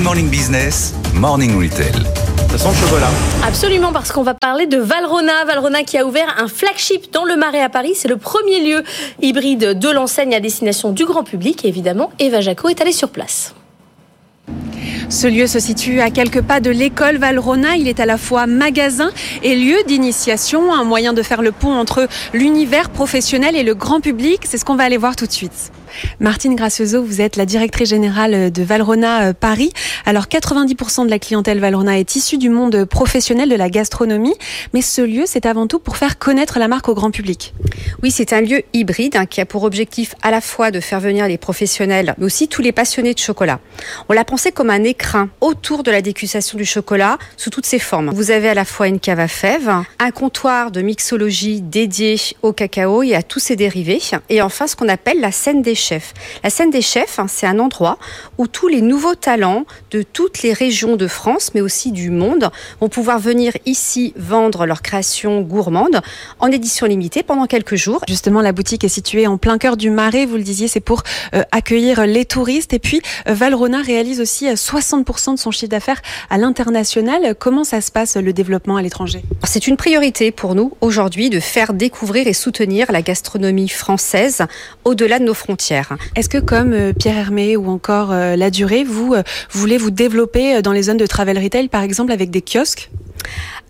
[0.00, 1.92] Good Morning Business, Morning Retail.
[2.48, 3.10] Ça sent le chocolat.
[3.46, 5.44] Absolument, parce qu'on va parler de Valrona.
[5.44, 7.92] Valrona qui a ouvert un flagship dans le Marais à Paris.
[7.94, 8.82] C'est le premier lieu
[9.20, 11.66] hybride de l'enseigne à destination du grand public.
[11.66, 13.54] Et évidemment, Eva Jaco est allée sur place.
[15.10, 17.76] Ce lieu se situe à quelques pas de l'école Valrona.
[17.76, 19.10] Il est à la fois magasin
[19.42, 24.00] et lieu d'initiation, un moyen de faire le pont entre l'univers professionnel et le grand
[24.00, 24.40] public.
[24.44, 25.72] C'est ce qu'on va aller voir tout de suite.
[26.20, 29.72] Martine Gracioso, vous êtes la directrice générale de Valrona euh, Paris.
[30.06, 34.34] Alors 90% de la clientèle Valrona est issue du monde professionnel de la gastronomie,
[34.72, 37.54] mais ce lieu, c'est avant tout pour faire connaître la marque au grand public.
[38.02, 41.00] Oui, c'est un lieu hybride hein, qui a pour objectif à la fois de faire
[41.00, 43.60] venir les professionnels, mais aussi tous les passionnés de chocolat.
[44.08, 47.78] On l'a pensé comme un écrin autour de la dégustation du chocolat sous toutes ses
[47.78, 48.10] formes.
[48.14, 52.52] Vous avez à la fois une cave à fèves, un comptoir de mixologie dédié au
[52.52, 56.14] cacao et à tous ses dérivés, et enfin ce qu'on appelle la scène des chefs.
[56.44, 57.98] La scène des chefs, hein, c'est un endroit
[58.38, 62.50] où tous les nouveaux talents de toutes les régions de France, mais aussi du monde,
[62.80, 66.00] vont pouvoir venir ici vendre leurs créations gourmandes
[66.38, 68.04] en édition limitée pendant quelques jours.
[68.08, 71.02] Justement, la boutique est située en plein cœur du Marais, vous le disiez, c'est pour
[71.34, 72.72] euh, accueillir les touristes.
[72.72, 77.34] Et puis, euh, Valrona réalise aussi 60% euh, de son chiffre d'affaires à l'international.
[77.38, 79.22] Comment ça se passe, le développement à l'étranger?
[79.44, 84.42] C'est une priorité pour nous aujourd'hui de faire découvrir et soutenir la gastronomie française
[84.84, 85.69] au-delà de nos frontières.
[86.16, 89.14] Est-ce que, comme Pierre Hermé ou encore La Durée, vous
[89.50, 92.90] voulez vous développer dans les zones de travel retail, par exemple, avec des kiosques?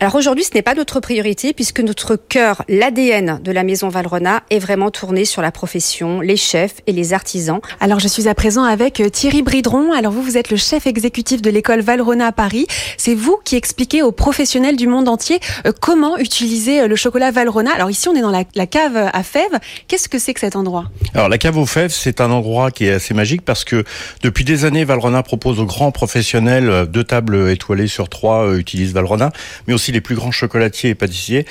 [0.03, 4.43] Alors aujourd'hui, ce n'est pas notre priorité puisque notre cœur, l'ADN de la maison Valrona
[4.49, 7.61] est vraiment tourné sur la profession, les chefs et les artisans.
[7.81, 9.93] Alors je suis à présent avec euh, Thierry Bridron.
[9.93, 12.67] Alors vous, vous êtes le chef exécutif de l'école Valrona à Paris.
[12.97, 17.31] C'est vous qui expliquez aux professionnels du monde entier euh, comment utiliser euh, le chocolat
[17.31, 17.71] Valrona.
[17.75, 19.59] Alors ici, on est dans la, la cave à fèves.
[19.87, 20.87] Qu'est-ce que c'est que cet endroit?
[21.13, 23.85] Alors la cave aux fèves, c'est un endroit qui est assez magique parce que
[24.23, 29.31] depuis des années, Valrona propose aux grands professionnels deux tables étoilées sur trois utilisent Valrona,
[29.67, 31.47] mais aussi les plus grands chocolatiers et pâtissiers.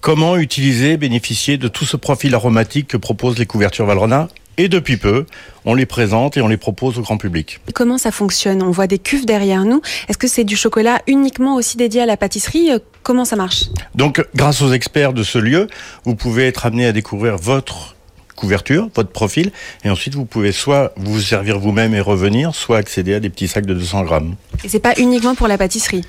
[0.00, 4.28] Comment utiliser, bénéficier de tout ce profil aromatique que proposent les couvertures Valrhona?
[4.58, 5.24] Et depuis peu,
[5.64, 7.60] on les présente et on les propose au grand public.
[7.72, 8.62] Comment ça fonctionne?
[8.62, 9.80] On voit des cuves derrière nous.
[10.08, 12.70] Est-ce que c'est du chocolat uniquement aussi dédié à la pâtisserie?
[12.70, 13.64] Euh, Comment ça marche?
[13.94, 15.68] Donc, grâce aux experts de ce lieu,
[16.04, 17.96] vous pouvez être amené à découvrir votre
[18.36, 19.52] couverture, votre profil,
[19.84, 23.48] et ensuite vous pouvez soit vous servir vous-même et revenir, soit accéder à des petits
[23.48, 24.34] sacs de 200 grammes.
[24.64, 26.02] Et c'est pas uniquement pour la pâtisserie?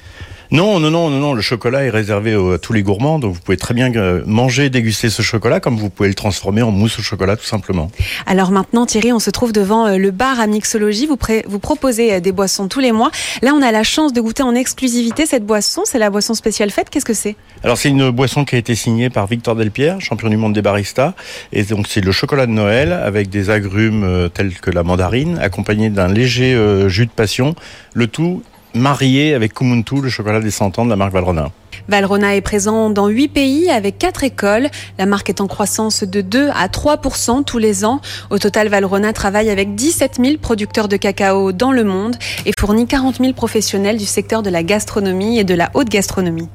[0.53, 1.34] Non, non, non, non, non.
[1.34, 4.69] Le chocolat est réservé à tous les gourmands, donc vous pouvez très bien euh, manger,
[4.69, 7.90] déguster ce chocolat, comme vous pouvez le transformer en mousse au chocolat, tout simplement.
[8.28, 11.08] Alors maintenant, Thierry, on se trouve devant euh, le bar à mixologie.
[11.08, 13.09] Vous, vous proposez euh, des boissons tous les mois.
[13.41, 15.81] Là, on a la chance de goûter en exclusivité cette boisson.
[15.86, 16.91] C'est la boisson spéciale faite.
[16.91, 17.35] Qu'est-ce que c'est?
[17.64, 20.62] Alors, c'est une boisson qui a été signée par Victor Delpierre, champion du monde des
[20.62, 21.16] baristas.
[21.52, 25.90] Et donc, c'est le chocolat de Noël avec des agrumes tels que la mandarine, accompagné
[25.90, 26.56] d'un léger
[26.90, 27.56] jus de passion.
[27.96, 31.51] Le tout marié avec Kumuntu, le chocolat des 100 ans de la marque Valrhona.
[31.88, 34.69] Valrhona est présent dans 8 pays avec 4 écoles.
[34.97, 37.01] La marque est en croissance de 2 à 3
[37.45, 38.00] tous les ans.
[38.29, 42.88] Au total, Valrhona travaille avec 17 000 producteurs de cacao dans le monde et fournit
[42.88, 46.47] 40 000 professionnels du secteur de la gastronomie et de la haute gastronomie.